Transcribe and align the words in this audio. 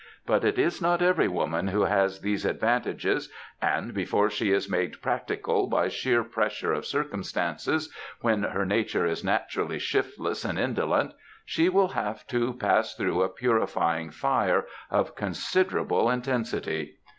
But 0.25 0.43
it 0.43 0.57
is 0.57 0.81
not 0.81 1.03
every 1.03 1.27
woman 1.27 1.67
who 1.67 1.83
has 1.83 2.21
these 2.21 2.43
advantages, 2.43 3.29
and 3.61 3.93
before 3.93 4.31
she 4.31 4.51
is 4.51 4.67
made 4.67 4.99
practical 4.99 5.67
by 5.67 5.89
sheer 5.89 6.23
pressure 6.23 6.73
of 6.73 6.87
circumstances, 6.87 7.93
when 8.21 8.41
her 8.41 8.65
nature 8.65 9.05
is 9.05 9.23
naturally 9.23 9.77
shiftless 9.77 10.43
and 10.43 10.57
indolent, 10.57 11.13
she 11.45 11.69
will 11.69 11.89
have 11.89 12.25
to 12.29 12.53
pass 12.55 12.95
through 12.95 13.21
a 13.21 13.29
purifying 13.29 14.09
fire 14.09 14.65
of 14.89 15.13
considerable 15.13 16.09
intensity. 16.09 16.97